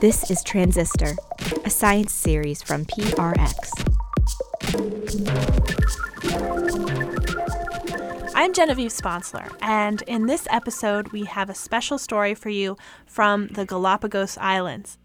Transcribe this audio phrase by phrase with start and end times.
[0.00, 1.14] This is Transistor,
[1.66, 3.68] a science series from PRX.
[8.34, 13.48] I'm Genevieve Sponsler, and in this episode, we have a special story for you from
[13.48, 14.96] the Galapagos Islands.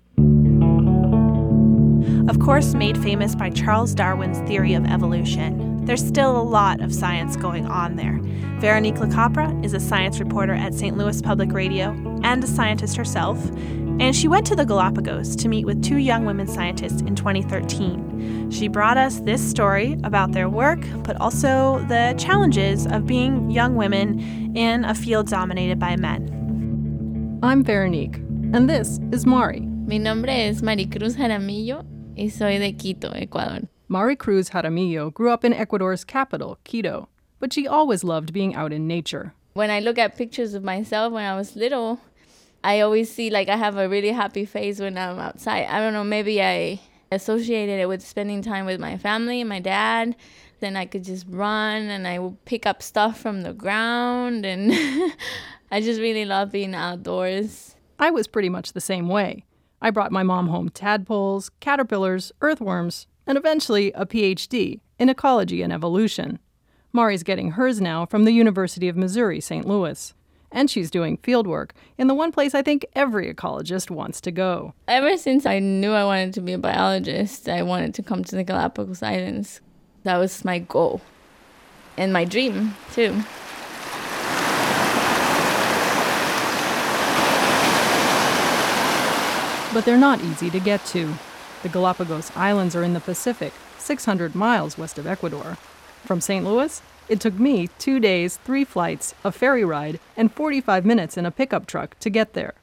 [2.29, 6.93] Of course, made famous by Charles Darwin's theory of evolution, there's still a lot of
[6.93, 8.19] science going on there.
[8.59, 10.97] Veronique LaCapra is a science reporter at St.
[10.97, 11.89] Louis Public Radio
[12.23, 13.37] and a scientist herself,
[13.99, 18.49] and she went to the Galapagos to meet with two young women scientists in 2013.
[18.49, 23.75] She brought us this story about their work, but also the challenges of being young
[23.75, 24.19] women
[24.55, 27.39] in a field dominated by men.
[27.43, 28.15] I'm Veronique,
[28.53, 29.59] and this is Mari.
[29.59, 33.67] Mi nombre es Maricruz Jaramillo y soy de Quito, Ecuador.
[33.93, 38.73] Mari Cruz Jaramillo grew up in Ecuador's capital, Quito, but she always loved being out
[38.73, 39.35] in nature.
[39.53, 41.99] When I look at pictures of myself when I was little,
[42.63, 45.67] I always see like I have a really happy face when I'm outside.
[45.67, 46.79] I don't know, maybe I
[47.11, 50.15] associated it with spending time with my family, my dad.
[50.59, 54.73] Then I could just run and I would pick up stuff from the ground and
[55.69, 57.75] I just really love being outdoors.
[57.99, 59.45] I was pretty much the same way.
[59.83, 65.73] I brought my mom home tadpoles, caterpillars, earthworms, and eventually a PhD in ecology and
[65.73, 66.39] evolution.
[66.91, 69.67] Mari's getting hers now from the University of Missouri, St.
[69.67, 70.13] Louis
[70.53, 74.73] and she's doing fieldwork in the one place I think every ecologist wants to go.
[74.87, 78.35] Ever since I knew I wanted to be a biologist, I wanted to come to
[78.35, 79.59] the Galapagos Islands.
[80.03, 81.01] That was my goal
[81.97, 83.23] and my dream, too.
[89.73, 91.15] But they're not easy to get to.
[91.63, 95.57] The Galapagos Islands are in the Pacific, 600 miles west of Ecuador.
[96.03, 96.43] From St.
[96.43, 101.25] Louis, it took me two days, three flights, a ferry ride, and 45 minutes in
[101.25, 102.55] a pickup truck to get there.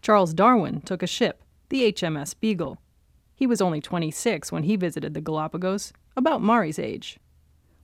[0.00, 2.78] Charles Darwin took a ship, the HMS Beagle.
[3.34, 7.18] He was only 26 when he visited the Galapagos, about Mari's age.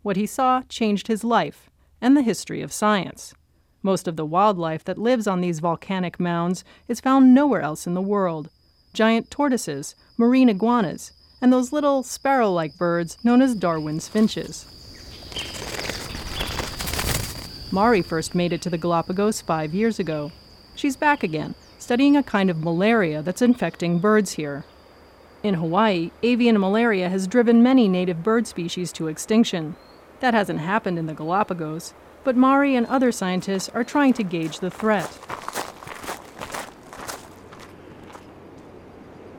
[0.03, 1.71] What he saw changed his life
[2.01, 3.35] and the history of science.
[3.83, 7.95] Most of the wildlife that lives on these volcanic mounds is found nowhere else in
[7.95, 8.49] the world
[8.93, 14.67] giant tortoises, marine iguanas, and those little sparrow like birds known as Darwin's finches.
[17.73, 20.31] Mari first made it to the Galapagos five years ago.
[20.75, 24.65] She's back again, studying a kind of malaria that's infecting birds here.
[25.43, 29.75] In Hawaii, avian malaria has driven many native bird species to extinction.
[30.21, 34.61] That hasn't happened in the Galapagos, but Mari and other scientists are trying to gauge
[34.61, 35.11] the threat.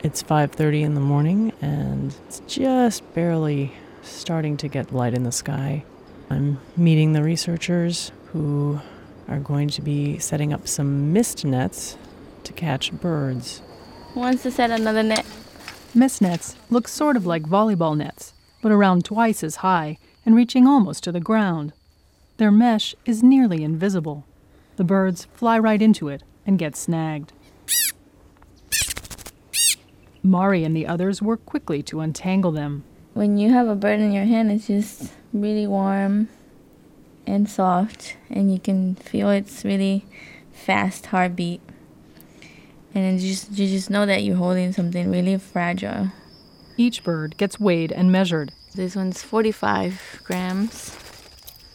[0.04, 3.72] It's 5:30 in the morning and it's just barely
[4.02, 5.82] starting to get light in the sky.
[6.28, 8.80] I'm meeting the researchers who
[9.28, 11.96] are going to be setting up some mist nets
[12.42, 13.62] to catch birds.
[14.12, 15.24] Who wants to set another net?
[15.94, 20.66] Mist nets look sort of like volleyball nets, but around twice as high and reaching
[20.66, 21.72] almost to the ground.
[22.36, 24.26] Their mesh is nearly invisible.
[24.76, 27.32] The birds fly right into it and get snagged.
[30.24, 32.82] Mari and the others work quickly to untangle them.
[33.12, 36.30] When you have a bird in your hand, it's just really warm
[37.26, 40.06] and soft, and you can feel its really
[40.50, 41.60] fast heartbeat.
[42.94, 46.10] And you just you just know that you're holding something really fragile.
[46.78, 48.52] Each bird gets weighed and measured.
[48.74, 50.96] This one's 45 grams.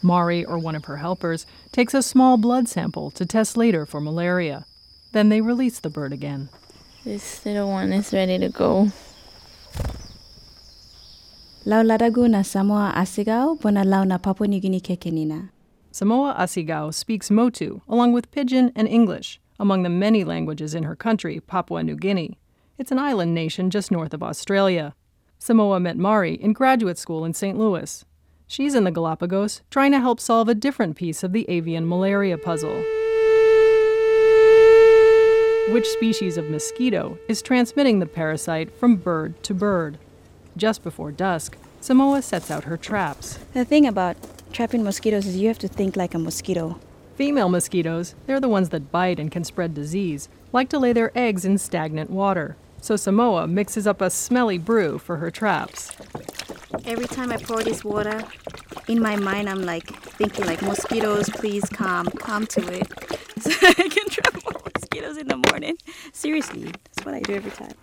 [0.02, 4.00] Mari or one of her helpers takes a small blood sample to test later for
[4.00, 4.66] malaria.
[5.12, 6.48] Then they release the bird again.
[7.02, 8.92] This little one is ready to go.
[11.64, 15.48] Lauladagu na Samoa Asigau bona lau na Papua New Guinea kekenina.
[15.90, 20.94] Samoa Asigau speaks Motu, along with Pidgin and English, among the many languages in her
[20.94, 22.38] country, Papua New Guinea.
[22.76, 24.94] It's an island nation just north of Australia.
[25.38, 27.58] Samoa met Mari in graduate school in St.
[27.58, 28.04] Louis.
[28.46, 32.36] She's in the Galapagos, trying to help solve a different piece of the avian malaria
[32.36, 32.84] puzzle.
[35.70, 39.98] Which species of mosquito is transmitting the parasite from bird to bird?
[40.56, 43.38] Just before dusk, Samoa sets out her traps.
[43.54, 44.16] The thing about
[44.52, 46.80] trapping mosquitoes is you have to think like a mosquito.
[47.14, 51.16] Female mosquitoes, they're the ones that bite and can spread disease, like to lay their
[51.16, 52.56] eggs in stagnant water.
[52.80, 55.92] So Samoa mixes up a smelly brew for her traps.
[56.84, 58.24] Every time I pour this water,
[58.88, 62.88] in my mind I'm like thinking like mosquitoes, please come, come to it.
[63.40, 64.39] So I can trap
[65.16, 65.76] in the morning.
[66.12, 67.74] Seriously, that's what I do every time.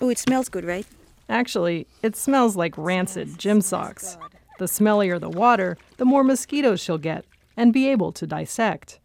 [0.00, 0.86] Oh, it smells good, right?
[1.28, 4.18] Actually, it smells like rancid gym socks.
[4.58, 7.24] The smellier the water, the more mosquitoes she'll get
[7.56, 8.98] and be able to dissect.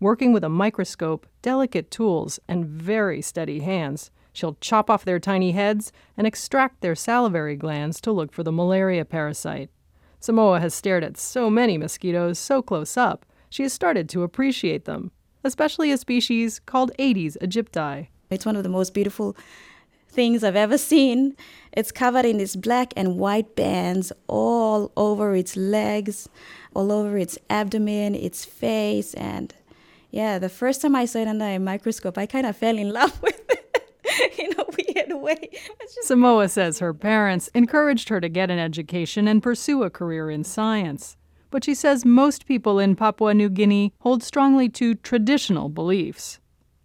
[0.00, 5.52] Working with a microscope, delicate tools, and very steady hands, she'll chop off their tiny
[5.52, 9.70] heads and extract their salivary glands to look for the malaria parasite.
[10.20, 14.84] Samoa has stared at so many mosquitoes so close up, she has started to appreciate
[14.84, 15.10] them,
[15.44, 18.08] especially a species called Aedes aegypti.
[18.30, 19.36] It's one of the most beautiful
[20.08, 21.36] things I've ever seen.
[21.72, 26.28] It's covered in these black and white bands all over its legs,
[26.74, 29.54] all over its abdomen, its face, and
[30.10, 32.92] yeah, the first time I saw it under a microscope, I kind of fell in
[32.92, 35.50] love with it in a weird way.
[36.02, 40.44] Samoa says her parents encouraged her to get an education and pursue a career in
[40.44, 41.16] science.
[41.50, 46.40] But she says most people in Papua New Guinea hold strongly to traditional beliefs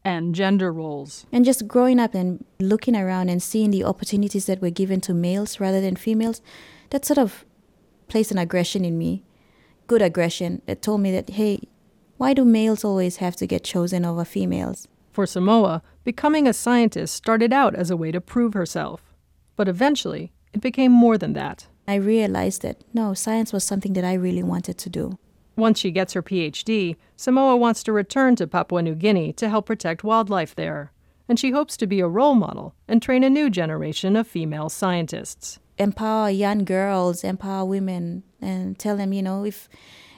[0.06, 1.26] and gender roles.
[1.32, 5.14] And just growing up and looking around and seeing the opportunities that were given to
[5.14, 6.42] males rather than females,
[6.90, 7.46] that sort of
[8.08, 9.24] placed an aggression in me,
[9.88, 11.60] good aggression, that told me that, hey,
[12.18, 14.88] why do males always have to get chosen over females?
[15.12, 19.14] For Samoa, becoming a scientist started out as a way to prove herself.
[19.56, 21.68] But eventually, it became more than that.
[21.88, 25.18] I realized that no, science was something that I really wanted to do.
[25.56, 29.68] Once she gets her PhD, Samoa wants to return to Papua New Guinea to help
[29.68, 30.92] protect wildlife there.
[31.30, 34.70] And she hopes to be a role model and train a new generation of female
[34.70, 35.60] scientists.
[35.78, 39.70] Empower young girls, empower women, and tell them, you know, if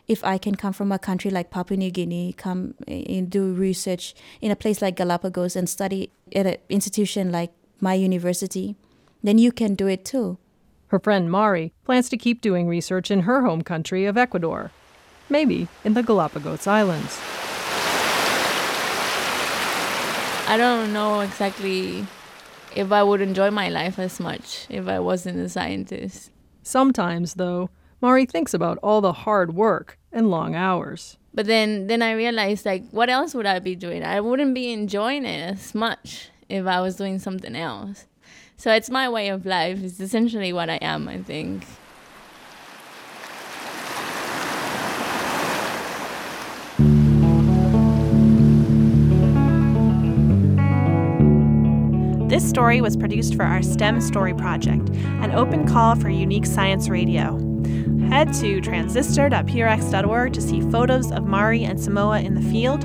[0.08, 4.14] if I can come from a country like Papua New Guinea, come and do research
[4.40, 7.52] in a place like Galapagos and study at an institution like
[7.82, 8.76] my university,
[9.24, 10.38] then you can do it too.
[10.96, 14.72] Her friend Mari plans to keep doing research in her home country of Ecuador
[15.28, 17.20] maybe in the Galapagos Islands.
[20.48, 22.08] I don't know exactly
[22.78, 26.32] if I would enjoy my life as much if I wasn't a scientist.
[26.64, 27.70] Sometimes, though,
[28.00, 31.18] Mari thinks about all the hard work and long hours.
[31.34, 34.02] But then, then I realized, like, what else would I be doing?
[34.06, 38.06] I wouldn't be enjoying it as much if I was doing something else.
[38.58, 39.84] So it's my way of life.
[39.84, 41.66] It's essentially what I am, I think.
[52.30, 56.90] This story was produced for our STEM Story Project, an open call for unique science
[56.90, 57.38] radio.
[58.10, 62.82] Head to transistor.prx.org to see photos of Mari and Samoa in the field,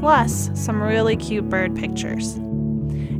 [0.00, 2.38] plus some really cute bird pictures.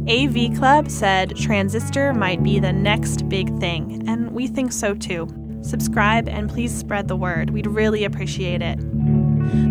[0.08, 5.28] AV Club said Transistor might be the next big thing, and we think so too.
[5.62, 7.50] Subscribe and please spread the word.
[7.50, 8.78] We'd really appreciate it.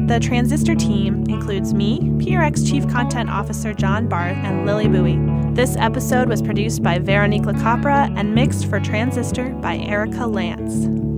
[0.07, 5.17] The Transistor team includes me, PRX Chief Content Officer John Barth, and Lily Bui.
[5.53, 11.08] This episode was produced by Veronique LaCapra and mixed for Transistor by Erika Lantz.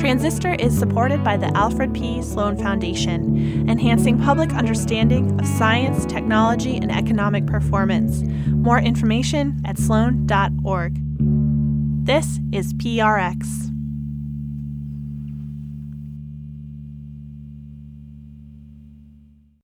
[0.00, 2.22] Transistor is supported by the Alfred P.
[2.22, 8.22] Sloan Foundation, enhancing public understanding of science, technology, and economic performance.
[8.46, 10.96] More information at sloan.org.
[12.06, 13.69] This is PRX.